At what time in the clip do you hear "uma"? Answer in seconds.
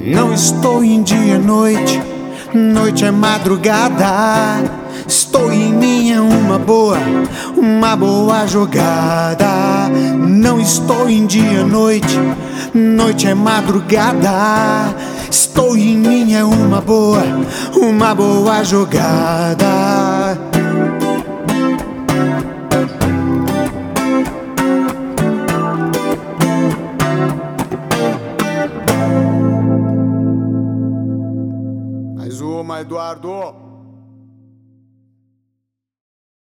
6.22-6.58, 7.56-7.96, 16.46-16.80, 17.74-18.14, 32.40-32.80